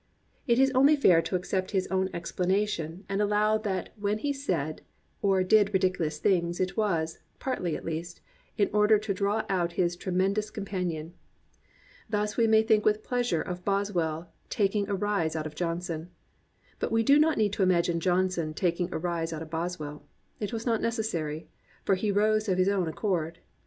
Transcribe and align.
It 0.47 0.57
is 0.57 0.71
only 0.73 0.95
fair 0.95 1.21
to 1.21 1.35
accept 1.35 1.69
his 1.77 1.85
own 1.91 2.09
explanation 2.11 3.05
and 3.07 3.21
allow 3.21 3.59
that 3.59 3.91
when 3.95 4.17
he 4.17 4.33
said 4.33 4.81
or 5.21 5.43
did 5.43 5.71
ridiculous 5.75 6.17
things 6.17 6.59
it 6.59 6.75
was, 6.75 7.19
partly 7.37 7.75
at 7.75 7.85
least, 7.85 8.19
in 8.57 8.67
order 8.73 8.97
to 8.97 9.13
draw 9.13 9.45
out 9.47 9.73
his 9.73 9.95
Tremendous 9.95 10.49
Com 10.49 10.65
panion. 10.65 11.11
Thus 12.09 12.35
we 12.35 12.47
may 12.47 12.63
think 12.63 12.83
with 12.83 13.03
pleasure 13.03 13.43
of 13.43 13.63
Bos 13.63 13.91
well 13.91 14.33
taking 14.49 14.89
a 14.89 14.95
rise 14.95 15.35
out 15.35 15.45
of 15.45 15.53
Johnson. 15.53 16.09
But 16.79 16.91
we 16.91 17.03
do 17.03 17.19
not 17.19 17.37
need 17.37 17.53
to 17.53 17.61
imagine 17.61 17.99
Johnson 17.99 18.55
taking 18.55 18.91
a 18.91 18.97
rise 18.97 19.31
out 19.31 19.43
of 19.43 19.51
Bos 19.51 19.77
well; 19.77 20.03
it 20.39 20.51
was 20.51 20.65
not 20.65 20.81
necessary; 20.81 21.47
he 21.95 22.11
rose 22.11 22.49
of 22.49 22.57
his 22.57 22.69
own 22.69 22.87
ac 22.87 22.95
cord. 22.95 23.37